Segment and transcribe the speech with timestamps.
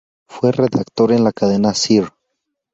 [0.25, 2.05] Fue redactor en la Cadena Ser.